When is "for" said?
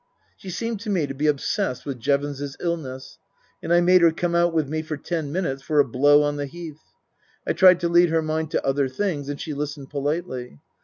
4.81-4.97, 5.61-5.79